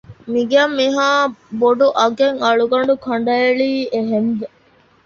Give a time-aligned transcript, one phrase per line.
[0.33, 4.47] މިގެއަށް މިހާބޮޑު އަގެއް އަޅުގަނޑު ކަނޑައެޅީ އެހެންވެ